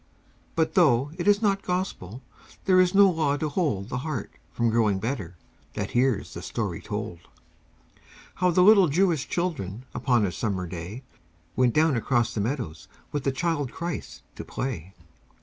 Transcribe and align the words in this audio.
But 0.55 0.73
though 0.73 1.11
it 1.19 1.27
is 1.27 1.43
not 1.43 1.61
Gospel, 1.61 2.23
There 2.65 2.81
is 2.81 2.95
no 2.95 3.07
law 3.07 3.37
to 3.37 3.49
hold 3.49 3.89
The 3.89 3.99
heart 3.99 4.31
from 4.51 4.71
growing 4.71 4.97
better 4.97 5.35
That 5.75 5.91
hears 5.91 6.33
the 6.33 6.41
story 6.41 6.81
told: 6.81 7.19
How 8.41 8.49
the 8.49 8.63
little 8.63 8.87
Jewish 8.87 9.29
children 9.29 9.85
Upon 9.93 10.25
a 10.25 10.31
summer 10.31 10.65
day, 10.65 11.03
Went 11.55 11.75
down 11.75 11.95
across 11.95 12.33
the 12.33 12.41
meadows 12.41 12.87
With 13.11 13.25
the 13.25 13.31
Child 13.31 13.71
Christ 13.71 14.23
to 14.37 14.43
play. 14.43 14.95